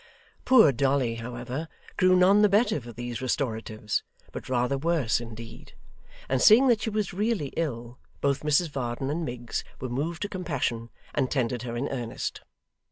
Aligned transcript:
Poor 0.45 0.71
Dolly, 0.71 1.17
however, 1.17 1.67
grew 1.95 2.15
none 2.15 2.41
the 2.41 2.49
better 2.49 2.81
for 2.81 2.91
these 2.91 3.21
restoratives, 3.21 4.01
but 4.31 4.49
rather 4.49 4.75
worse, 4.75 5.21
indeed; 5.21 5.73
and 6.27 6.41
seeing 6.41 6.67
that 6.69 6.81
she 6.81 6.89
was 6.89 7.13
really 7.13 7.49
ill, 7.55 7.99
both 8.19 8.39
Mrs 8.41 8.71
Varden 8.71 9.11
and 9.11 9.23
Miggs 9.23 9.63
were 9.79 9.89
moved 9.89 10.23
to 10.23 10.27
compassion, 10.27 10.89
and 11.13 11.29
tended 11.29 11.61
her 11.61 11.77
in 11.77 11.87
earnest. 11.89 12.41